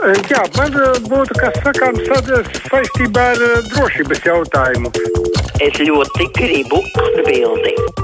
Jā, 0.00 0.40
man 0.56 0.76
būtu 1.10 1.34
kas 1.36 1.58
sakāms 1.60 2.06
saistībā 2.70 3.24
ar 3.34 3.42
drošības 3.68 4.22
jautājumu. 4.24 4.92
Es 5.60 5.76
ļoti 5.76 6.28
gribu 6.38 6.80
atbildēt. 7.02 8.00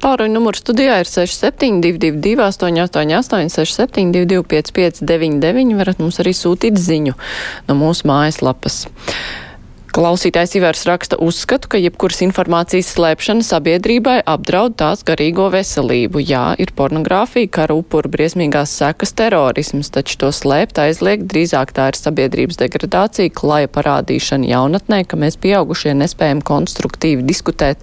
Tāruņa 0.00 0.32
numurs 0.32 0.60
studijā 0.60 0.98
ir 1.00 1.08
6722, 1.08 2.36
888, 2.44 3.48
672, 3.52 4.44
559, 4.52 5.76
varat 5.80 6.00
mums 6.00 6.20
arī 6.20 6.32
sūtīt 6.36 6.76
ziņu 6.80 7.16
no 7.68 7.76
mūsu 7.80 8.08
mājaslapas. 8.08 8.82
Klausītājs 9.90 10.52
Ivers 10.54 10.84
raksta 10.86 11.16
uzskatu, 11.18 11.66
ka 11.72 11.78
jebkuras 11.80 12.20
informācijas 12.22 12.92
slēpšana 12.94 13.42
sabiedrībai 13.42 14.20
apdraud 14.22 14.76
tās 14.78 15.00
garīgo 15.06 15.48
veselību. 15.50 16.20
Jā, 16.22 16.44
ir 16.62 16.70
pornogrāfija, 16.78 17.50
kara 17.50 17.74
upuru 17.74 18.12
briesmīgās 18.12 18.70
sekas 18.78 19.10
terorisms, 19.18 19.90
taču 19.90 20.20
to 20.20 20.30
slēpt 20.30 20.78
aizliegt 20.78 21.26
drīzāk 21.32 21.74
tā 21.74 21.88
ir 21.90 21.98
sabiedrības 21.98 22.60
degradācija, 22.60 23.32
klaja 23.34 23.70
parādīšana 23.74 24.46
jaunatnē, 24.52 25.00
ka 25.10 25.18
mēs 25.18 25.40
pieaugušie 25.42 25.96
nespējam 25.98 26.44
konstruktīvi 26.46 27.26
diskutēt 27.26 27.82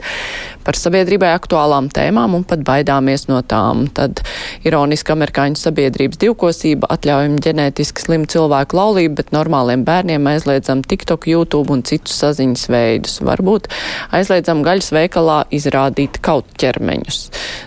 par 0.63 0.79
sabiedrībai 0.79 1.33
aktuālām 1.35 1.91
tēmām 1.91 2.39
un 2.39 2.47
pat 2.47 2.63
baidāmies 2.67 3.27
no 3.27 3.41
tām. 3.43 3.83
Tad 3.91 4.23
ironiski 4.67 5.11
amerikāņu 5.11 5.59
sabiedrības 5.59 6.23
divkosība 6.23 6.87
atļaujam 6.95 7.35
ģenētiski 7.43 8.07
slimu 8.07 8.31
cilvēku 8.31 8.79
laulību, 8.79 9.19
bet 9.19 9.35
normāliem 9.35 9.83
bērniem 9.87 10.31
aizliedzam 10.31 10.87
TikTok, 10.87 11.27
YouTube 11.35 11.75
un 11.75 11.83
citus 11.97 12.21
saziņas 12.21 12.67
veidus. 12.71 13.17
Varbūt 13.25 13.69
aizliedzam 14.15 14.63
gaļas 14.65 14.91
veikalā 14.95 15.41
izrādīt 15.53 16.21
kaut 16.25 16.49
ķermeņus. 16.61 17.19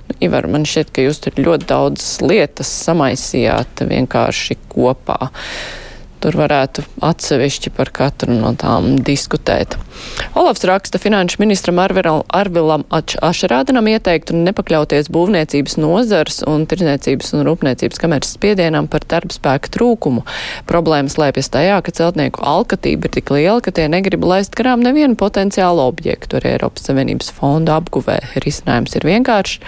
Nu, 0.08 0.18
Ivar, 0.24 0.48
man 0.50 0.66
šķiet, 0.68 0.94
ka 0.94 1.04
jūs 1.04 1.22
tur 1.24 1.36
ļoti 1.40 1.68
daudz 1.70 2.08
lietas 2.24 2.70
samaisījāt 2.86 3.84
vienkārši 3.90 4.58
kopā. 4.70 5.30
Tur 6.20 6.36
varētu 6.36 6.84
atsevišķi 7.00 7.72
par 7.76 7.88
katru 7.96 8.34
no 8.36 8.52
tām 8.58 8.98
diskutēt. 9.04 9.78
Olafs 10.36 10.64
raksta 10.68 10.98
finanšu 11.00 11.40
ministram 11.40 11.78
Arvilam 11.80 12.84
Ašarādinam 12.90 13.88
ieteikt 13.90 14.32
un 14.32 14.44
nepakļauties 14.46 15.08
būvniecības 15.12 15.76
nozars 15.80 16.40
un 16.48 16.66
tirdzniecības 16.68 17.32
un 17.36 17.44
rūpniecības 17.48 18.00
kameras 18.00 18.34
spiedienam 18.36 18.88
par 18.90 19.04
darbspēku 19.10 19.72
trūkumu. 19.74 20.24
Problēmas 20.68 21.16
lēpjas 21.20 21.50
tajā, 21.56 21.80
ka 21.84 21.94
celtnieku 21.96 22.44
alkatība 22.44 23.08
ir 23.08 23.14
tik 23.16 23.32
liela, 23.34 23.58
ka 23.64 23.72
tie 23.76 23.88
negrib 23.92 24.24
laist 24.28 24.54
garām 24.58 24.84
nevienu 24.84 25.16
potenciālu 25.20 25.84
objektu 25.88 26.38
arī 26.38 26.54
Eiropas 26.54 26.88
Savienības 26.88 27.32
fonda 27.36 27.78
apguvē. 27.80 28.18
Risinājums 28.44 28.96
ir 28.96 29.08
vienkārši 29.08 29.60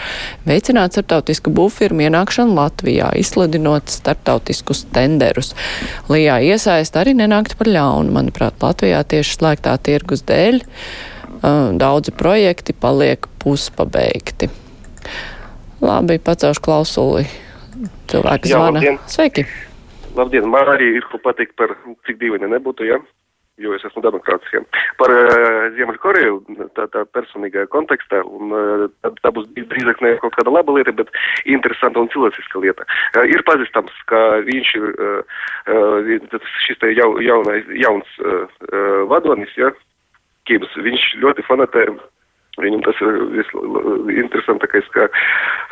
veicināt 0.48 0.97
starptautisku 0.97 1.53
būvfirmu 1.56 2.06
ienākšanu 2.09 2.56
Latvijā, 2.61 3.12
izsludinot 3.20 3.92
starptautiskus 3.92 4.87
tenderus. 4.94 5.53
Lijā 6.12 6.42
iesaist 6.45 6.97
arī 6.98 7.15
nenākt 7.19 7.57
par 7.59 7.71
ļaunu. 7.71 8.12
Manuprāt, 8.15 8.59
Latvijā 8.62 9.03
tieši 9.09 9.39
slēgtā 9.39 9.77
tirgus 9.83 10.25
dēļ 10.29 10.62
daudzi 11.79 12.15
projekti 12.15 12.75
paliek 12.77 13.27
puspabeigti. 13.43 14.51
Labi, 15.83 16.19
pacelšu 16.23 16.62
klausuli. 16.62 17.27
Cilvēki 18.12 18.53
zvana. 18.53 18.83
Sveiki! 19.11 19.47
Labdien, 20.15 20.47
man 20.53 20.69
arī 20.69 20.93
ir 20.99 21.07
ko 21.11 21.19
pateikt 21.23 21.57
par 21.59 21.73
cik 22.07 22.21
dīvaini 22.21 22.51
nebūtu, 22.53 22.87
ja? 22.87 23.01
Jo 23.61 23.75
es 23.77 23.84
esmu 23.84 24.03
demokrāts. 24.05 24.48
Ja. 24.55 24.62
Par 25.00 25.12
uh, 25.12 25.69
Ziemeļkoreju 25.77 26.41
tā, 26.77 26.86
tā 26.95 27.05
personīgā 27.12 27.67
kontekstā, 27.72 28.22
un 28.25 28.55
uh, 28.56 28.86
tā, 29.05 29.33
būs 29.34 29.48
drīzāk 29.56 30.03
ne 30.05 30.14
kaut 30.22 30.36
kāda 30.39 30.55
laba 30.55 30.77
lieta, 30.77 30.94
bet 30.97 31.12
interesanta 31.44 32.00
un 32.00 32.11
cilvēciska 32.14 32.62
lieta. 32.64 32.86
Uh, 33.12 33.27
ir 33.28 33.44
pazīstams, 33.48 33.94
ka 34.11 34.22
viņš 34.48 34.75
ir 34.81 34.89
uh, 34.92 35.41
uh, 35.69 36.39
šis 36.67 36.81
te 36.81 36.92
jau, 36.97 37.12
jaunais, 37.25 37.69
jauns 37.84 38.19
uh, 38.25 38.44
uh, 38.72 39.03
vadonis, 39.12 39.53
ja, 39.61 39.72
Kības, 40.48 40.72
viņš 40.83 41.03
ļoti 41.22 41.44
fanatē 41.47 41.84
Viņam 42.61 42.83
tas 42.85 42.99
ir 43.01 43.15
interesantākais, 44.21 44.89
ka 44.93 45.07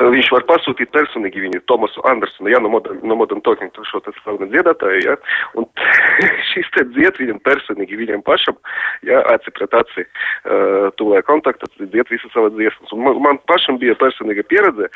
viņš 0.01 0.31
var 0.33 0.45
pasūtīt 0.49 0.89
personīgi 0.95 1.43
viņu 1.43 1.59
Tomasu 1.69 2.01
Andersonu, 2.09 2.49
ja, 2.49 2.57
no 2.57 2.71
Modern, 2.73 3.03
no 3.05 3.17
modern 3.19 3.43
Talking, 3.45 3.69
šo 3.85 4.01
te 4.01 4.09
slavu 4.23 4.47
dziedātāju, 4.49 5.03
ja, 5.05 5.13
un 5.61 5.67
šis 6.49 6.71
te 6.73 6.87
dzied 6.95 7.19
viņam 7.21 7.41
personīgi, 7.45 7.99
viņam 7.99 8.23
pašam, 8.25 8.57
ja, 9.05 9.21
aci 9.29 9.53
pret 9.53 9.77
aci, 9.77 10.07
uh, 10.07 10.87
tuvē 10.97 11.21
kontakta, 11.27 11.69
dzied 11.77 12.09
visu 12.09 12.31
savu 12.33 12.49
dziesmas. 12.55 12.95
Un 12.97 13.05
man, 13.05 13.21
man 13.27 13.41
pašam 13.51 13.77
bija 13.77 13.93
personīga 14.01 14.47
pieredze, 14.49 14.89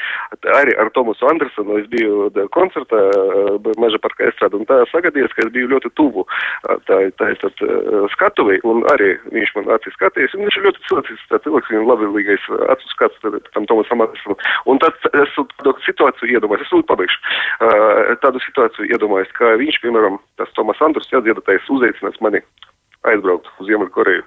arī 0.56 0.74
ar 0.82 0.90
Tomasu 0.98 1.30
Andersonu, 1.30 1.78
es 1.84 1.90
biju 1.94 2.32
koncertā 2.58 3.04
uh, 3.14 3.72
Meža 3.78 4.02
parka 4.02 4.26
estrāda, 4.32 4.58
un 4.58 4.66
tā 4.66 4.82
sagadījās, 4.90 5.38
ka 5.38 5.46
es 5.46 5.54
biju 5.54 5.70
ļoti 5.76 5.94
tuvu 6.02 6.26
uh, 6.26 6.76
tā, 6.90 7.04
tā, 7.22 7.30
tā, 7.46 7.54
tā 7.62 8.04
skatuvei, 8.18 8.58
un 8.66 8.82
arī 8.96 9.14
viņš 9.38 9.56
man 9.60 9.74
acī 9.78 9.94
skatījās, 9.94 10.34
un 10.34 10.48
viņš 10.48 10.60
ir 10.60 10.70
ļoti 10.72 10.86
cilvēks, 10.90 11.30
cilvēks 11.46 11.75
viņam 11.76 11.90
labvēlīgais 11.92 12.50
acu 12.74 12.92
skats 12.92 13.24
tam 13.54 13.68
Tomasam 13.70 14.06
Andersonam. 14.06 14.40
Un 14.72 14.82
tad 14.84 15.10
es 15.12 15.34
tādu 15.38 15.76
situāciju 15.86 16.32
iedomājos, 16.36 16.66
es 16.66 16.76
lūdzu 16.76 16.90
pabeigšu, 16.92 17.20
uh, 17.22 18.14
tādu 18.24 18.42
situāciju 18.48 18.90
iedomājos, 18.92 19.34
ka 19.38 19.56
viņš, 19.62 19.82
piemēram, 19.84 20.20
tas 20.40 20.54
Tomas 20.58 20.82
Andrus, 20.86 21.12
jādziedātais, 21.14 21.68
uzaicinās 21.76 22.22
mani 22.24 22.44
aizbraukt 23.12 23.52
uz 23.60 23.70
Ziemeļkoreju. 23.70 24.24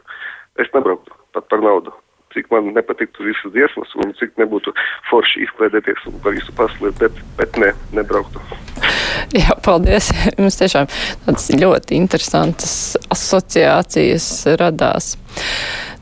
Es 0.62 0.70
nebrauktu 0.74 1.16
pat 1.36 1.48
par 1.50 1.64
naudu 1.64 1.94
cik 2.34 2.50
man 2.52 2.72
nepatiktu 2.74 3.24
visas 3.24 3.52
dziesmas 3.54 3.94
un 4.02 4.12
cik 4.18 4.36
nebūtu 4.40 4.74
forši 5.08 5.46
izklaidēties 5.46 6.08
un 6.10 6.18
par 6.24 6.36
visu 6.36 6.52
pasauli, 6.58 6.92
bet, 7.00 7.16
bet 7.38 7.56
ne, 7.60 7.72
nebrauktu. 7.96 8.42
Jā, 9.36 9.56
paldies. 9.64 10.10
Mums 10.40 10.60
tiešām 10.60 10.90
tādas 11.24 11.48
ļoti 11.54 11.98
interesantas 11.98 12.74
asociācijas 13.14 14.28
radās. 14.60 15.14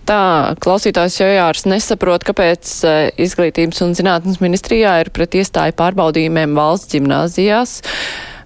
Tā 0.06 0.54
klausītājs 0.62 1.16
Jojārs 1.18 1.64
nesaprot, 1.66 2.22
kāpēc 2.28 2.72
e, 2.86 2.90
izglītības 3.24 3.82
un 3.82 3.94
zinātnes 3.98 4.38
ministrijā 4.38 4.92
ir 5.02 5.10
pret 5.10 5.34
iestāju 5.34 5.74
pārbaudījumiem 5.80 6.54
valsts 6.54 6.92
ģimnāzijās. 6.94 7.80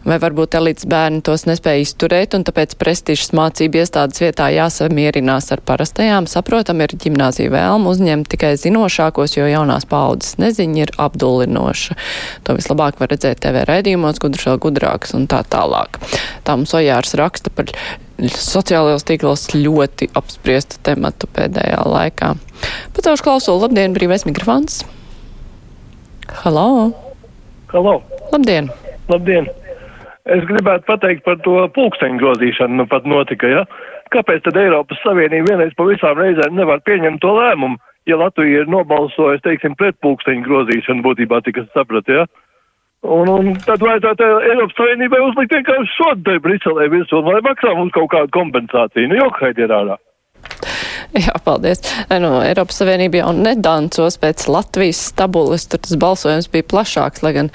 Vai 0.00 0.16
varbūt 0.16 0.54
elites 0.56 0.86
bērni 0.88 1.20
tos 1.20 1.42
nespēja 1.44 1.82
izturēt, 1.84 2.32
un 2.32 2.44
tāpēc 2.48 2.72
prestižas 2.80 3.34
mācību 3.36 3.82
iestādes 3.82 4.22
vietā 4.22 4.46
jāsamierinās 4.54 5.50
ar 5.52 5.60
parastajām. 5.68 6.24
Saprotam, 6.30 6.80
ir 6.80 6.94
ģimnāzija 7.02 7.52
vēlma 7.52 7.92
uzņemt 7.92 8.30
tikai 8.32 8.54
zinošākos, 8.62 9.36
jo 9.36 9.48
jaunās 9.50 9.84
paudzes 9.90 10.38
neziņa 10.40 10.80
ir 10.86 10.94
apdulinoša. 11.04 11.98
To 12.48 12.56
vislabāk 12.56 12.96
var 13.02 13.12
redzēt 13.12 13.42
TV 13.44 13.66
raidījumos, 13.68 14.22
gudrs 14.24 14.48
vēl 14.48 14.62
gudrāks 14.64 15.12
un 15.18 15.28
tā 15.28 15.42
tālāk. 15.52 16.00
Tā 16.48 16.56
mums 16.56 16.72
Ojārs 16.80 17.12
raksta 17.20 17.52
par 17.52 17.68
sociālajos 18.24 19.04
tīklos 19.04 19.50
ļoti 19.52 20.08
apspriesta 20.16 20.80
tematu 20.88 21.28
pēdējā 21.28 21.84
laikā. 21.84 22.34
Pacelšu 22.96 23.28
klausulu, 23.28 23.66
labdien, 23.66 23.92
brīvais 23.92 24.24
mikrofons. 24.24 24.80
Halo! 26.40 26.68
Halo! 27.68 28.00
Labdien! 28.32 28.72
Labdien! 29.12 29.59
Es 30.28 30.42
gribētu 30.44 30.84
pateikt 30.84 31.24
par 31.24 31.38
to 31.44 31.62
pulksteņu 31.74 32.20
grozīšanu, 32.20 32.82
nu 32.82 32.86
pat 32.90 33.06
notika, 33.08 33.48
ja? 33.48 33.62
Kāpēc 34.12 34.44
tad 34.44 34.58
Eiropas 34.60 35.00
Savienība 35.04 35.54
vienreiz 35.54 35.72
pa 35.78 35.86
visām 35.88 36.18
reizēm 36.18 36.58
nevar 36.58 36.82
pieņemt 36.84 37.22
to 37.22 37.32
lēmumu, 37.38 37.80
ja 38.10 38.18
Latvija 38.20 38.64
ir 38.64 38.70
nobalsojusi, 38.70 39.44
teiksim, 39.46 39.76
pret 39.80 39.96
pulksteņu 40.04 40.44
grozīšanu 40.44 41.04
būtībā, 41.06 41.40
tik 41.46 41.62
es 41.62 41.70
sapratu, 41.72 42.20
ja? 42.20 42.26
Un, 43.00 43.30
un 43.32 43.54
tad 43.64 43.80
vajadzētu 43.80 44.26
Eiropas 44.50 44.76
Savienībai 44.76 45.22
uzlikt 45.24 45.54
vienkārši 45.56 45.94
sodu 45.96 46.26
te 46.26 46.36
Briselē 46.44 46.90
virsū, 46.92 47.22
lai 47.24 47.40
maksā 47.46 47.72
mums 47.78 47.94
kaut 47.96 48.10
kādu 48.12 48.28
kompensāciju. 48.36 49.08
Nu, 49.08 49.22
jokaidi 49.22 49.64
ir 49.64 49.72
ārā. 49.72 49.96
Jā, 51.16 51.32
paldies. 51.42 51.80
Nu, 52.22 52.36
Eiropas 52.44 52.82
Savienība 52.82 53.22
jau 53.22 53.32
nedancos 53.34 54.20
pēc 54.20 54.44
Latvijas 54.52 55.00
stabulas, 55.14 55.64
tur 55.70 55.80
tas 55.82 55.96
balsojums 55.98 56.50
bija 56.52 56.68
plašāks, 56.70 57.24
lai 57.24 57.32
gan 57.38 57.50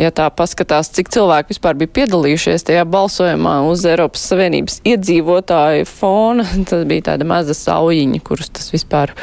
ja 0.00 0.12
tā 0.14 0.26
paskatās, 0.34 0.90
cik 0.94 1.10
cilvēki 1.14 1.54
vispār 1.54 1.78
bija 1.80 1.92
piedalījušies 2.00 2.66
tajā 2.68 2.84
balsojumā 2.92 3.56
uz 3.70 3.84
Eiropas 3.88 4.26
Savienības 4.30 4.80
iedzīvotāju 4.86 5.88
fona, 5.90 6.46
tad 6.68 6.86
bija 6.90 7.10
tāda 7.12 7.28
maza 7.28 7.56
saujiņa, 7.56 8.22
kurus 8.26 8.52
tas 8.52 8.72
vispār 8.74 9.14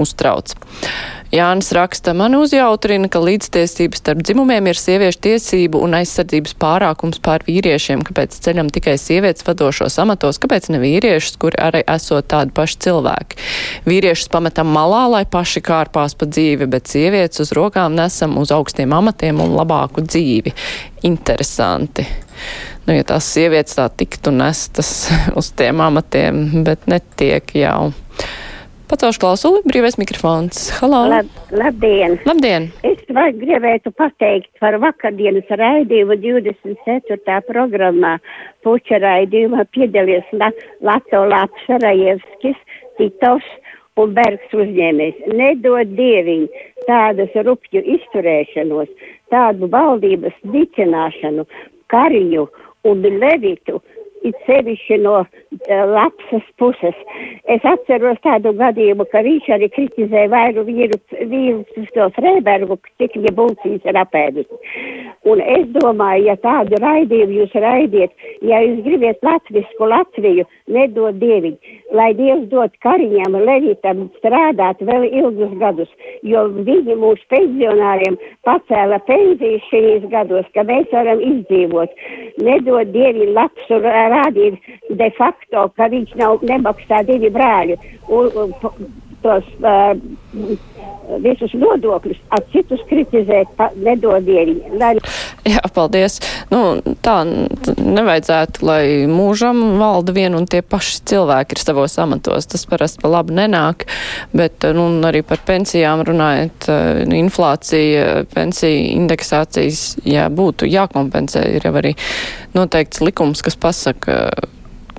uztrauc. 0.00 0.54
Jānis 1.30 1.68
raksta, 1.70 2.10
man 2.16 2.34
uzjautrina, 2.34 3.06
ka 3.06 3.20
līdztiesības 3.22 4.00
starp 4.02 4.22
dzimumiem 4.26 4.66
ir 4.66 4.78
sieviešu 4.78 5.20
tiesību 5.22 5.78
un 5.78 5.94
aizsardzības 6.00 6.56
pārākums 6.58 7.20
pār 7.22 7.44
vīriešiem, 7.46 8.02
kāpēc 8.08 8.34
ceļam 8.42 8.66
tikai 8.74 8.96
sievietes 8.98 9.46
vadošos 9.46 10.00
amatos, 10.02 10.40
kāpēc 10.42 10.66
ne 10.74 10.80
vīriešus, 10.82 11.38
kuri 11.38 11.60
arī 11.62 11.84
esot 11.86 12.26
tādi 12.34 12.50
paši 12.56 12.80
cilvēki. 12.86 13.38
Vīriešus 13.86 14.32
pametam 14.32 14.74
malā, 14.74 15.04
lai 15.12 15.22
paši 15.30 15.62
kārpās 15.62 16.18
pa 16.18 16.26
dzīvi, 16.26 16.66
bet 16.72 16.90
sievietes 16.90 17.46
uz 17.46 17.54
rokām 17.54 17.94
nesam 17.94 18.34
uz 18.42 18.50
augstiem 18.50 18.90
amatiem 18.98 19.38
un 19.44 19.54
labāku 19.54 20.02
dzīvi. 20.02 20.56
Interesanti. 21.06 22.08
Nu, 22.88 22.96
ja 22.96 23.06
tās 23.06 23.30
sievietes 23.30 23.78
tā 23.78 23.86
tiktu 23.86 24.34
nestas 24.34 25.06
uz 25.38 25.54
tiem 25.54 25.78
amatiem, 25.86 26.64
bet 26.66 26.90
netiek 26.90 27.54
jau. 27.54 27.92
Pacelšu 28.90 29.20
klausuli, 29.22 29.60
brīvais 29.70 29.94
mikrofons. 30.00 30.64
Halo! 30.80 31.04
Lab, 31.12 31.28
labdien! 31.54 32.16
Labdien! 32.26 32.64
Es 32.82 32.98
gribētu 33.06 33.92
pateikt 33.94 34.50
par 34.58 34.74
vakardienas 34.82 35.46
raidījumu 35.60 36.16
24. 36.18 37.36
programmā. 37.46 38.16
Puča 38.66 38.98
raidījumā 39.04 39.68
piedalījās 39.76 40.32
La, 40.40 40.48
Lato 40.82 41.22
Laps, 41.30 41.68
Rajevskis, 41.84 42.58
Titovs 42.98 43.46
un 43.94 44.16
Bergs 44.18 44.58
uzņēmējs. 44.58 45.22
Nedod 45.38 45.94
dieviņu 45.94 46.66
tādas 46.88 47.38
rupju 47.46 47.84
izturēšanos, 47.94 48.90
tādu 49.30 49.70
valdības 49.70 50.34
dicināšanu, 50.50 51.46
kariņu 51.94 52.48
un 52.90 53.06
levitu 53.22 53.78
it 54.26 54.36
sevišķi 54.46 54.98
no 55.04 55.16
uh, 55.22 55.28
lapsas 55.94 56.46
puses. 56.60 56.96
Es 57.50 57.64
atceros 57.66 58.20
tādu 58.24 58.52
gadījumu, 58.58 59.06
ka 59.12 59.22
viņš 59.26 59.48
arī 59.56 59.70
kritizēja 59.74 60.30
vairu 60.32 60.64
vīru, 60.68 60.98
vīrus 61.30 61.92
to 61.94 62.08
Freibergu, 62.16 62.78
cik 63.00 63.16
viņa 63.18 63.34
bulcīs 63.38 63.86
ir 63.88 64.00
apēdus. 64.00 64.48
Un 65.28 65.42
es 65.44 65.66
domāju, 65.74 66.28
ja 66.30 66.36
tādu 66.40 66.78
raidījumu 66.80 67.40
jūs 67.40 67.56
raidiet, 67.64 68.12
ja 68.46 68.60
jūs 68.64 68.80
gribiet 68.86 69.20
latvisku 69.26 69.88
Latviju, 69.90 70.46
nedod 70.70 71.18
dieviņu, 71.20 71.76
lai 71.96 72.10
Dievs 72.16 72.46
dod 72.52 72.72
kariņam, 72.84 73.36
levitam 73.44 74.06
strādāt 74.20 74.80
vēl 74.86 75.06
ilgus 75.10 75.52
gadus, 75.60 75.90
jo 76.26 76.46
viņi 76.54 76.96
mūsu 77.00 77.26
pensionāriem 77.32 78.16
pacēla 78.48 79.00
pensijas 79.08 79.66
šīs 79.68 80.06
gados, 80.12 80.48
ka 80.54 80.64
mēs 80.68 80.88
varam 80.94 81.20
izdzīvot. 81.24 81.92
Nedod 82.46 82.92
dieviņu 82.94 83.34
lapsu 83.36 83.80
rādīt 84.10 84.58
de 84.90 85.10
facto, 85.18 85.68
ka 85.76 85.88
viņš 85.92 86.16
nav 86.20 86.44
nemaksā 86.50 87.04
divi 87.08 87.30
brāļi. 87.34 87.78
Un, 88.10 88.30
un, 88.42 88.90
tos 89.20 89.44
uh, 89.60 89.92
visus 91.24 91.52
nodokļus, 91.58 92.20
ar 92.34 92.44
citus 92.54 92.82
kritizēt, 92.88 93.50
pa, 93.58 93.70
nedodieni. 93.76 94.60
Lai... 94.80 94.94
Jā, 95.50 95.62
paldies. 95.74 96.18
Nu, 96.52 96.78
tā 97.04 97.16
nevajadzētu, 97.24 98.64
lai 98.66 98.82
mūžam 99.10 99.78
valda 99.80 100.14
vien 100.14 100.36
un 100.36 100.46
tie 100.50 100.60
paši 100.62 101.00
cilvēki 101.10 101.56
ir 101.56 101.62
savos 101.62 101.96
amatos. 102.02 102.48
Tas 102.50 102.66
parasti 102.70 103.02
pa 103.02 103.10
labi 103.10 103.36
nenāk, 103.38 103.86
bet 104.36 104.66
nu, 104.76 104.86
arī 105.08 105.24
par 105.26 105.42
pensijām 105.48 106.04
runājot, 106.06 106.68
inflācija, 107.16 108.24
pensija 108.34 108.94
indeksācijas, 108.94 109.84
jā, 110.06 110.28
būtu 110.30 110.68
jākompensē. 110.70 111.46
Ir 111.56 111.66
jau 111.68 111.74
arī 111.80 111.96
noteikts 112.56 113.02
likums, 113.04 113.42
kas 113.46 113.58
pasaka, 113.60 114.22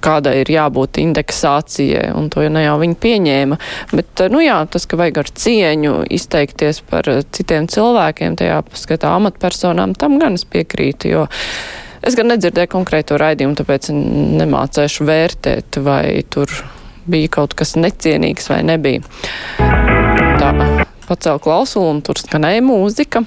kādai 0.03 0.41
ir 0.41 0.51
jābūt 0.51 0.99
indeksācijai, 1.01 2.09
un 2.17 2.29
to 2.33 2.43
ne 2.49 2.65
jau 2.65 2.77
viņi 2.81 2.97
pieņēma. 3.01 3.59
Bet, 3.93 4.25
nu 4.33 4.41
jā, 4.43 4.57
tas, 4.71 4.87
ka 4.89 4.99
vajag 4.99 5.21
ar 5.23 5.31
cieņu 5.43 5.95
izteikties 6.17 6.81
par 6.89 7.07
citiem 7.35 7.69
cilvēkiem, 7.71 8.37
tajā 8.39 8.61
skatā 8.81 9.15
amatpersonām, 9.19 9.95
tam 9.99 10.19
gan 10.21 10.39
es 10.39 10.45
piekrītu, 10.49 11.13
jo 11.13 11.25
es 12.05 12.17
gan 12.17 12.31
nedzirdēju 12.33 12.73
konkrēto 12.75 13.19
raidījumu, 13.21 13.57
tāpēc 13.59 13.91
nemācēšu 14.41 15.07
vērtēt, 15.07 15.81
vai 15.85 16.21
tur 16.33 16.51
bija 17.09 17.31
kaut 17.39 17.55
kas 17.57 17.75
necienīgs 17.79 18.49
vai 18.51 18.61
nebija. 18.65 19.05
Tā, 20.41 20.51
pacēl 21.07 21.41
klausulu 21.43 21.91
un 21.95 22.01
tur 22.05 22.21
skanēja 22.21 22.63
mūzika. 22.65 23.25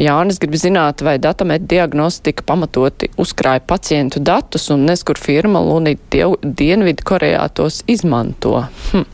Jānis 0.00 0.38
grib 0.40 0.54
zināt, 0.56 1.02
vai 1.04 1.18
datamet 1.20 1.66
diagnostika 1.68 2.44
pamatoti 2.48 3.10
uzkrāja 3.20 3.60
pacientu 3.68 4.22
datus 4.24 4.70
un 4.72 4.86
neskur 4.88 5.20
firma 5.20 5.60
Lunīt 5.60 6.00
Dienvidu 6.08 7.04
Korejā 7.04 7.42
tos 7.52 7.82
izmanto. 7.90 8.62
Hm. 8.92 9.04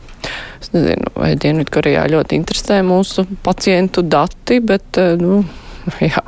Es 0.59 0.71
nezinu, 0.71 1.11
vai 1.19 1.33
Dienvidu 1.39 1.73
Korejā 1.75 2.05
ļoti 2.13 2.39
interesē 2.39 2.79
mūsu 2.87 3.25
pacientu 3.43 4.05
dati, 4.07 4.61
bet, 4.63 5.01
eh, 5.01 5.19
nu, 5.19 5.41
jā, 6.11 6.23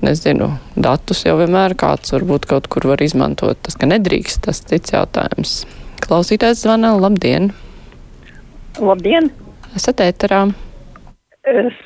nezinu, 0.00 0.54
datus 0.76 1.26
jau 1.28 1.36
vienmēr 1.42 1.76
kāds 1.76 2.16
varbūt 2.16 2.48
kaut 2.48 2.70
kur 2.72 2.88
var 2.94 3.04
izmantot. 3.04 3.60
Tas, 3.60 3.76
ka 3.76 3.90
nedrīkst, 3.92 4.40
tas 4.48 4.64
cits 4.64 4.96
jautājums. 4.96 5.60
Klausītājs 6.00 6.64
zvana, 6.64 6.94
labdien! 6.96 7.52
Labdien! 8.80 9.28
Esat 9.76 10.00
ēterā! 10.08 10.46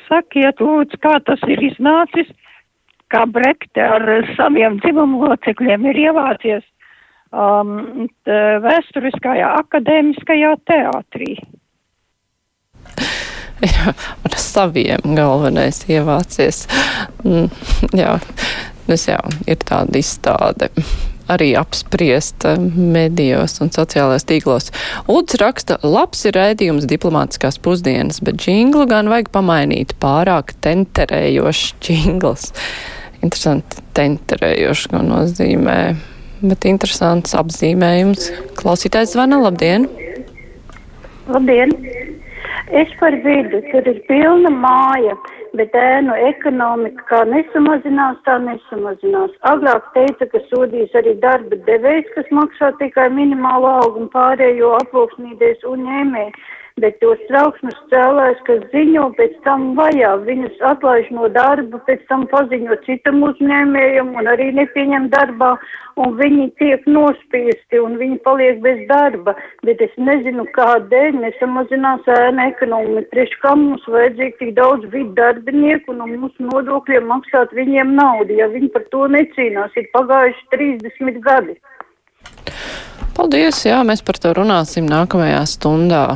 Sakiet, 0.09 0.59
lūdzu, 0.59 0.99
kā 0.99 1.15
tas 1.23 1.41
ir 1.47 1.61
iznācis, 1.63 2.27
kā 3.13 3.23
Brekte 3.31 3.83
ar 3.83 4.07
saviem 4.35 4.79
dzimumu 4.83 5.21
locekļiem 5.29 5.85
ir 5.91 6.01
ievācies 6.09 6.65
um, 7.31 8.09
vēsturiskajā 8.65 9.53
akadēmiskajā 9.61 10.51
teātrī. 10.67 11.37
Jā, 13.63 13.95
ar 14.27 14.35
saviem 14.35 15.15
galvenais 15.15 15.85
ievācies. 15.87 16.65
Mm, 17.23 17.47
jā, 17.95 18.17
tas 18.89 19.07
jau 19.07 19.21
ir 19.47 19.61
tāda 19.63 20.01
izstāde 20.01 20.69
arī 21.31 21.51
apspriest 21.57 22.45
medijos 22.75 23.57
un 23.63 23.71
sociālajos 23.73 24.27
tīklos. 24.29 24.71
Lūdzu 25.09 25.39
raksta, 25.41 25.79
labs 25.83 26.25
ir 26.27 26.37
raidījums 26.37 26.87
diplomātiskās 26.89 27.59
pusdienas, 27.61 28.21
bet 28.25 28.39
džinglu 28.41 28.87
gan 28.89 29.09
vajag 29.11 29.31
pamainīt 29.35 29.95
pārāk 30.01 30.55
tenterējošs 30.65 31.75
džingls. 31.81 32.51
Interesanti, 33.25 33.81
tenterējošs, 33.97 34.89
ko 34.91 35.01
nozīmē, 35.05 35.79
bet 36.45 36.67
interesants 36.69 37.33
apzīmējums. 37.37 38.29
Klausītājs 38.59 39.15
zvana, 39.15 39.41
labdien! 39.47 39.89
Labdien! 41.31 41.73
Es 42.73 42.89
par 42.99 43.13
vidu, 43.21 43.61
tur 43.71 43.85
ir 43.89 43.97
pilna 44.09 44.49
māja 44.49 45.13
bet 45.59 45.75
ēnu 45.79 46.15
ekonomika 46.29 47.05
kā 47.09 47.21
nesamazinās, 47.29 48.19
tā 48.27 48.37
nesamazinās. 48.43 49.33
Agrāk 49.53 49.87
teica, 49.95 50.27
ka 50.33 50.41
sodīs 50.49 50.93
arī 50.99 51.15
darba 51.23 51.59
devējs, 51.69 52.11
kas 52.17 52.29
maksā 52.39 52.73
tikai 52.81 53.09
minimālo 53.13 53.71
algu 53.81 54.05
un 54.05 54.11
pārējo 54.13 54.75
aploksnīties 54.81 55.65
un 55.71 55.87
ņēmēji 55.89 56.35
bet 56.83 56.97
tos 56.99 57.19
trauksmes 57.29 57.75
cēlājs, 57.87 58.39
kas 58.47 58.63
ziņo, 58.73 59.05
pēc 59.15 59.35
tam 59.45 59.61
vajā, 59.77 60.09
viņus 60.27 60.57
atlaiž 60.69 61.07
no 61.15 61.29
darba, 61.31 61.79
pēc 61.87 62.01
tam 62.09 62.25
paziņo 62.33 62.75
citam 62.83 63.21
uzņēmējam 63.23 64.09
un 64.19 64.27
arī 64.27 64.49
nepieņem 64.57 65.05
darbā, 65.13 65.53
un 66.03 66.17
viņi 66.19 66.49
tiek 66.59 66.83
nospiesti 66.97 67.79
un 67.79 67.95
viņi 68.01 68.19
paliek 68.27 68.59
bez 68.65 68.83
darba, 68.91 69.37
bet 69.63 69.85
es 69.87 69.95
nezinu, 69.95 70.43
kādēļ 70.59 71.21
nesamazinās 71.21 72.11
ēna 72.17 72.49
ekonomika, 72.51 73.07
priekš 73.15 73.39
kā 73.45 73.55
mums 73.63 73.87
vajadzīgi 73.95 74.37
tik 74.43 74.53
daudz 74.59 74.91
vidu 74.91 75.15
darbinieku 75.15 75.95
un 75.95 76.03
no 76.03 76.11
mūsu 76.11 76.51
nodokļiem 76.51 77.07
maksāt 77.07 77.55
viņiem 77.55 77.95
naudu, 77.95 78.35
ja 78.35 78.51
viņi 78.51 78.73
par 78.75 78.83
to 78.91 79.07
necīnās, 79.15 79.71
ir 79.79 79.87
pagājuši 79.95 80.47
30 80.59 81.23
gadi. 81.23 81.59
Paldies, 83.15 83.63
jā, 83.63 83.79
mēs 83.87 84.03
par 84.03 84.19
to 84.19 84.35
runāsim 84.35 84.91
nākamajā 84.91 85.45
stundā. 85.47 86.07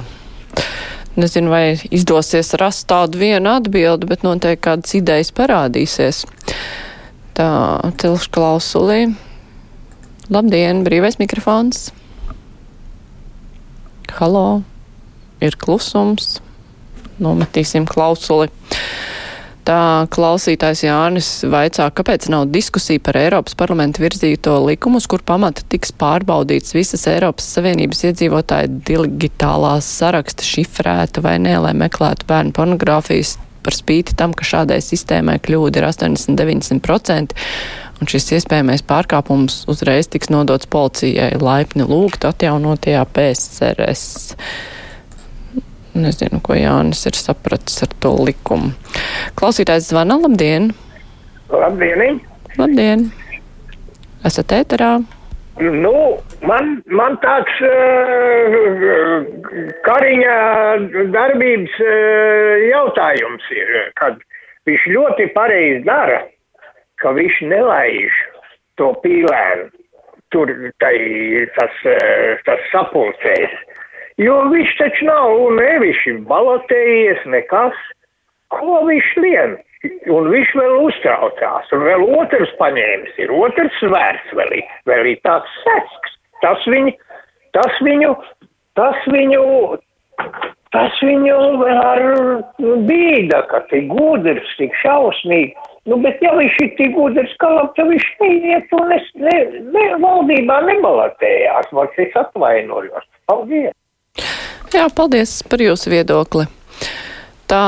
Nezinu, 1.17 1.49
vai 1.49 1.79
izdosies 1.89 2.53
rast 2.61 2.85
tādu 2.91 3.17
vienu 3.21 3.49
atbildi, 3.55 4.07
bet 4.09 4.21
noteikti 4.25 4.61
kādas 4.67 4.93
idejas 4.99 5.31
parādīsies. 5.35 6.21
Tā, 7.37 7.49
tilšu 8.01 8.29
klausulī. 8.35 8.99
Labdien, 10.29 10.83
brīvais 10.85 11.17
mikrofons. 11.17 11.87
Halo, 14.19 14.61
ir 15.41 15.57
klusums. 15.57 16.37
Nometīsim 17.19 17.87
klausuli. 17.89 18.51
Tā 19.67 20.07
klausītājs 20.09 20.81
Jānis 20.85 21.27
vaicā, 21.51 21.89
kāpēc 21.93 22.29
nav 22.31 22.47
diskusija 22.49 23.01
par 23.03 23.19
Eiropas 23.19 23.57
parlamentu 23.59 24.01
virzīto 24.01 24.55
likumu, 24.65 25.01
uz 25.01 25.05
kur 25.09 25.21
pamata 25.25 25.65
tiks 25.69 25.91
pārbaudīts 25.99 26.73
visas 26.73 27.05
Eiropas 27.11 27.49
Savienības 27.57 28.05
iedzīvotāju 28.09 28.79
digitālās 28.87 29.89
saraksta 29.99 30.47
šifrēta 30.47 31.21
vai 31.25 31.35
nē, 31.43 31.57
lai 31.67 31.75
meklētu 31.77 32.25
bērnu 32.29 32.55
pornogrāfijas 32.55 33.35
par 33.63 33.75
spīti 33.75 34.15
tam, 34.17 34.33
ka 34.33 34.47
šādai 34.47 34.79
sistēmai 34.81 35.37
kļūda 35.43 35.81
ir 35.81 35.89
80-90%, 35.91 37.37
un 37.99 38.09
šis 38.09 38.31
iespējamais 38.39 38.85
pārkāpums 38.87 39.65
uzreiz 39.69 40.09
tiks 40.09 40.31
nodots 40.33 40.69
policijai 40.71 41.33
laipni 41.41 41.85
lūgt 41.85 42.25
atjaunotajā 42.31 43.03
PSRS. 43.13 44.07
Nezinu, 45.99 46.39
ko 46.43 46.55
Jānis 46.55 47.03
ir 47.09 47.17
sapratis 47.17 47.81
ar 47.83 47.93
to 48.03 48.13
likumu. 48.23 48.71
Klausītājs 49.39 49.89
zvana, 49.91 50.19
labdien! 50.23 50.71
Labdien! 51.51 52.21
Labdien! 52.59 53.09
Esat 54.27 54.53
ēterā? 54.55 54.97
Nu, 55.59 55.93
man, 56.47 56.77
man 56.87 57.17
tāds 57.19 57.57
uh, 57.67 59.25
kariņa 59.83 60.35
darbības 61.11 61.75
uh, 61.83 62.63
jautājums 62.69 63.49
ir, 63.51 63.73
kad 63.99 64.21
viņš 64.69 64.85
ļoti 64.95 65.27
pareizi 65.35 65.83
dara, 65.87 66.21
ka 67.03 67.11
viņš 67.17 67.41
nelaiž 67.51 68.23
to 68.79 68.93
pīlēnu 69.03 69.67
tur 70.31 70.53
tai, 70.79 70.95
tas, 71.59 71.83
uh, 71.91 72.39
tas 72.47 72.63
sapulcēs 72.71 73.59
Jo 74.19 74.35
viņš 74.51 74.75
taču 74.75 75.07
nav 75.07 75.31
neviši 75.55 76.17
balotējies 76.27 77.23
nekas. 77.31 77.75
Ko 78.51 78.81
viņš 78.87 79.11
lien? 79.23 79.57
Un 80.11 80.27
viņš 80.27 80.49
vēl 80.59 80.73
uztraucās, 80.89 81.69
un 81.71 81.85
vēl 81.87 82.01
otrs 82.19 82.49
paņēmis 82.59 83.21
ir, 83.23 83.31
otrs 83.31 83.77
svērs 83.79 84.33
vēl 84.35 84.57
ir, 84.57 84.73
vēl 84.89 85.13
ir 85.13 85.21
tāds 85.23 85.53
sesks. 85.63 86.17
Tas 86.43 86.65
viņu, 86.67 86.91
tas 87.55 87.79
viņu, 87.87 88.11
tas 88.75 89.07
viņu, 89.07 89.45
tas 90.75 90.99
viņu 90.99 91.39
ar 91.79 92.03
bīda, 92.91 93.45
ka 93.47 93.63
tik 93.71 93.87
gudrs, 93.93 94.51
tik 94.59 94.75
šausmīgi. 94.83 95.55
Nu, 95.87 95.95
bet 96.03 96.19
ja 96.19 96.35
viņš 96.35 96.59
ir 96.65 96.75
tik 96.75 96.91
gudrs, 96.99 97.31
kā 97.39 97.55
labi, 97.55 97.71
tad 97.79 97.93
viņš 97.93 98.13
neiet 98.19 98.79
un 98.81 98.95
es, 98.99 99.11
ne, 99.15 99.37
ne, 99.71 99.89
valdībā 100.03 100.59
nebalatējās, 100.67 101.71
vai 101.71 101.87
es 102.03 102.23
atvainojos. 102.27 103.07
Paldies! 103.31 103.78
Jā, 104.69 104.85
paldies 104.93 105.39
par 105.49 105.63
jūsu 105.63 105.89
viedokli. 105.93 106.45
Tā 107.49 107.65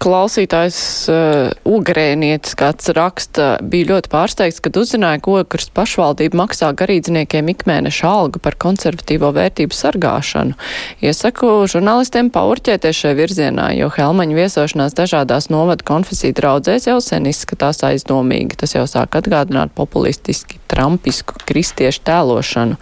klausītājs 0.00 0.78
uh, 1.12 1.50
Ugrēnietis 1.68 2.56
kāds 2.58 2.88
raksta, 2.96 3.48
bija 3.60 3.90
ļoti 3.92 4.10
pārsteigts, 4.12 4.60
kad 4.64 4.76
uzzināja, 4.80 5.20
ka 5.24 5.34
Ogres 5.42 5.68
pašvaldība 5.76 6.40
maksā 6.40 6.70
garīdzniekiem 6.76 7.52
ikmēneša 7.52 8.08
algu 8.08 8.40
par 8.40 8.56
konservatīvo 8.60 9.30
vērtību 9.36 9.76
sargāšanu. 9.76 10.56
Iesaku 11.04 11.52
žurnālistiem 11.72 12.32
paurķēties 12.34 13.02
šajā 13.02 13.18
virzienā, 13.20 13.70
jo 13.76 13.90
Helmaņa 13.92 14.40
viesošanās 14.40 14.96
dažādās 14.98 15.48
novada 15.52 15.84
konfesiju 15.88 16.36
draudzēs 16.40 16.88
jau 16.90 16.98
sen 17.04 17.28
izskatās 17.28 17.84
aizdomīgi. 17.88 18.56
Tas 18.60 18.76
jau 18.76 18.86
sāk 18.88 19.20
atgādināt 19.20 19.76
populistiski, 19.76 20.60
trumpisku 20.72 21.36
kristiešu 21.48 22.04
tēlošanu. 22.08 22.80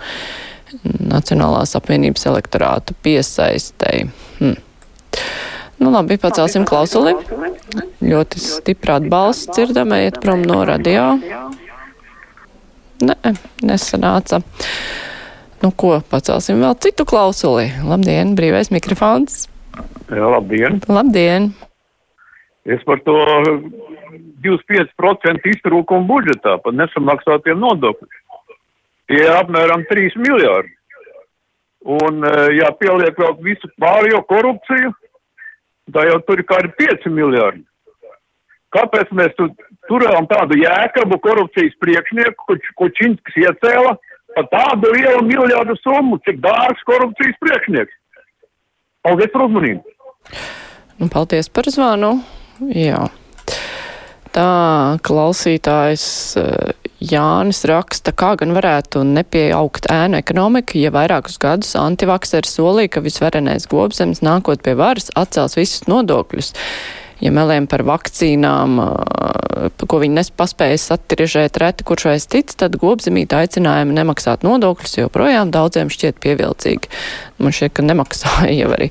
Nacionālās 1.07 1.77
apvienības 1.79 2.27
elektorātu 2.31 2.97
piesaistēji. 3.07 4.09
Hm. 4.41 4.57
Nu, 5.79 5.91
labi, 5.93 6.17
pacelsim 6.21 6.65
klausuli. 6.69 7.13
Ļoti 8.01 8.41
stipra 8.41 8.97
atbalsts 9.01 9.53
dzirdam, 9.53 9.93
iet 9.97 10.19
prom 10.23 10.43
no 10.47 10.63
radio. 10.69 11.13
Nē, 13.05 13.17
nesanāca. 13.67 14.41
Nu, 15.61 15.71
ko, 15.73 15.99
pacelsim 16.11 16.63
vēl 16.65 16.77
citu 16.81 17.05
klausuli. 17.09 17.69
Labdien, 17.85 18.35
brīvais 18.39 18.73
mikrofons. 18.73 19.45
Jā, 20.09 20.27
labdien. 20.33 20.81
Labdien. 20.89 21.51
Es 22.67 22.83
par 22.89 23.01
to 23.07 23.17
25% 24.47 25.51
iztrūkumu 25.53 26.09
budžetā, 26.09 26.57
par 26.65 26.75
nesamaksātiem 26.77 27.61
nodokļiem. 27.63 28.23
Tie 29.07 29.23
ir 29.23 29.35
apmēram 29.37 29.85
3 29.91 30.17
miljārdi. 30.19 30.73
Un, 31.87 32.25
ja 32.57 32.73
pieliek 32.75 33.19
vēl 33.21 33.37
visu 33.45 33.69
pārējo 33.79 34.25
korupciju, 34.27 34.91
Tā 35.95 36.03
jau 36.09 36.19
tur 36.27 36.41
ir 36.43 36.47
kādi 36.49 36.73
5 36.81 37.07
miljardi. 37.15 37.63
Kāpēc 38.75 39.13
mēs 39.15 39.35
tu, 39.39 39.47
turējām 39.87 40.27
tādu 40.31 40.59
jēkabu 40.59 41.19
korupcijas 41.23 41.77
priekšnieku, 41.83 42.47
ko, 42.49 42.57
ko 42.81 42.89
Činskis 42.99 43.39
iecēla 43.45 43.95
par 44.35 44.49
tādu 44.51 44.91
lielu 44.97 45.23
miljardu 45.25 45.77
summu, 45.79 46.19
cik 46.27 46.43
dārgs 46.43 46.83
korupcijas 46.91 47.39
priekšnieks? 47.45 47.95
Paldies 49.07 49.31
par 49.33 49.47
uzmanību! 49.47 49.95
Nu, 50.99 51.07
paldies 51.13 51.49
par 51.55 51.71
zvanu! 51.71 52.17
Jā. 52.75 53.07
Tā 54.35 54.51
klausītājs 55.07 56.05
Jānis 56.97 57.61
raksta, 57.69 58.13
kā 58.17 58.33
gan 58.41 58.55
varētu 58.57 59.03
nepieaugt 59.05 59.91
ēnu 59.93 60.17
ekonomika, 60.23 60.79
ja 60.81 60.93
vairākus 60.95 61.37
gadus 61.41 61.75
antivakseri 61.77 62.49
solīja, 62.49 62.95
ka 62.95 63.03
visvarenais 63.05 63.69
gobzems 63.69 64.23
nākot 64.25 64.63
pie 64.65 64.73
varas 64.79 65.11
atcels 65.13 65.59
visus 65.59 65.85
nodokļus. 65.91 66.55
Ja 67.21 67.33
meliem 67.33 67.65
par 67.69 67.81
vakcīnām, 67.89 68.81
ko 69.89 70.01
viņi 70.03 70.19
nepaspēja 70.19 70.81
satrižēt 70.81 71.61
reti, 71.61 71.85
kurš 71.89 72.09
vairs 72.11 72.29
tic, 72.33 72.53
tad 72.61 72.77
gobzemīta 72.81 73.41
aicinājumi 73.45 73.97
nemaksāt 73.97 74.45
nodokļus 74.45 74.99
joprojām 75.03 75.53
daudziem 75.53 75.93
šķiet 75.93 76.21
pievilcīgi. 76.25 76.93
Man 77.41 77.57
šķiet, 77.57 77.77
ka 77.77 77.87
nemaksāja 77.89 78.57
jau 78.57 78.73
arī 78.77 78.91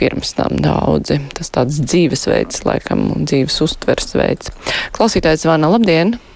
pirms 0.00 0.34
tam 0.36 0.60
daudzi. 0.60 1.20
Tas 1.36 1.52
tāds 1.52 1.80
dzīvesveids, 1.84 2.64
laikam, 2.68 3.08
un 3.12 3.24
dzīves 3.28 3.60
uztvers 3.64 4.12
veids. 4.20 4.52
Klausītājs 4.96 5.44
zvana, 5.44 5.72
labdien! 5.72 6.16
Labdien! 6.16 6.31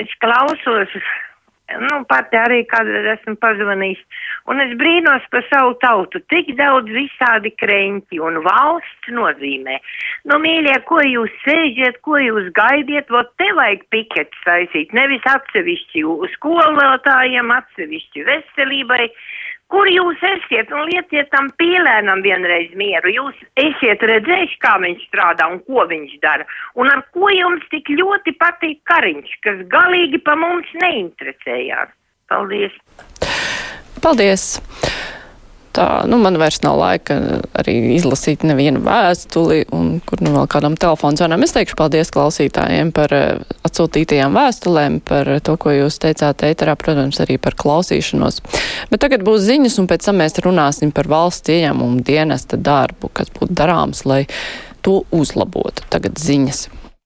Es 0.00 0.08
klausos, 0.24 0.94
nu, 1.80 1.98
pati 2.08 2.38
arī 2.40 2.62
kādreiz 2.68 3.10
esmu 3.12 3.34
pazvanījis, 3.42 4.00
un 4.48 4.62
es 4.64 4.72
brīnos 4.80 5.24
par 5.32 5.44
savu 5.50 5.74
tautu. 5.84 6.22
Tik 6.32 6.54
daudz 6.56 6.88
visādi 6.92 7.52
kreņķi 7.60 8.20
un 8.24 8.40
valsts 8.46 9.12
nozīmē. 9.12 9.78
Nu, 10.30 10.40
mīļie, 10.42 10.78
ko 10.88 11.02
jūs 11.04 11.32
sēžat, 11.44 12.00
ko 12.06 12.16
jūs 12.22 12.48
gaidiet, 12.56 13.12
vot 13.12 13.30
te 13.40 13.50
vajag 13.58 13.84
pikets 13.92 14.44
taisīt, 14.46 14.96
nevis 14.96 15.28
atsevišķi 15.28 16.06
skolotājiem, 16.38 17.52
atsevišķi 17.60 18.28
veselībai 18.28 19.08
kur 19.72 19.88
jūs 19.88 20.20
esiet 20.28 20.72
un 20.76 20.84
lieciet 20.90 21.30
tam 21.32 21.48
pīlēnam 21.60 22.20
vienreiz 22.24 22.74
mieru. 22.78 23.12
Jūs 23.16 23.38
esiet 23.62 24.04
redzējuši, 24.10 24.58
kā 24.64 24.76
viņš 24.84 25.06
strādā 25.08 25.48
un 25.52 25.62
ko 25.66 25.86
viņš 25.88 26.18
dara. 26.24 26.46
Un 26.76 26.92
ar 26.92 27.04
ko 27.16 27.32
jums 27.32 27.64
tik 27.72 27.88
ļoti 27.96 28.36
patīk 28.42 28.82
kariņš, 28.90 29.38
kas 29.46 29.64
galīgi 29.72 30.20
pa 30.26 30.36
mums 30.38 30.68
neinteresējās. 30.84 31.94
Paldies! 32.32 32.76
Paldies! 34.04 34.46
Tā, 35.76 35.86
nu, 36.10 36.18
man 36.22 36.36
vairs 36.40 36.60
nav 36.64 36.78
laika 36.80 37.16
arī 37.58 37.74
izlasīt 37.96 38.44
nevienu 38.46 38.82
vēstuli, 38.84 39.64
un 39.74 39.94
kur 40.08 40.22
nu 40.24 40.34
vēl 40.36 40.48
kādam 40.52 40.76
telefonu 40.80 41.20
zvanām. 41.20 41.44
Es 41.46 41.54
teikšu 41.56 41.78
paldies 41.78 42.12
klausītājiem 42.14 42.92
par 42.96 43.14
uh, 43.16 43.56
atsūtītajām 43.68 44.36
vēstulēm, 44.36 45.00
par 45.08 45.30
to, 45.44 45.56
ko 45.60 45.74
jūs 45.74 46.00
teicāt 46.02 46.44
ēterā, 46.48 46.76
protams, 46.80 47.22
arī 47.24 47.38
par 47.42 47.56
klausīšanos. 47.58 48.42
Bet 48.92 49.04
tagad 49.04 49.24
būs 49.26 49.46
ziņas, 49.48 49.80
un 49.82 49.88
pēc 49.90 50.08
tam 50.08 50.20
mēs 50.22 50.38
runāsim 50.44 50.92
par 50.94 51.10
valsts 51.12 51.52
ieņēmumu 51.52 52.04
dienesta 52.06 52.60
darbu, 52.60 53.12
kas 53.16 53.32
būtu 53.34 53.56
darāms, 53.56 54.04
lai 54.08 54.24
to 54.82 55.02
uzlabotu. 55.14 55.86
Tagad 55.92 56.20
ziņas. 56.20 56.66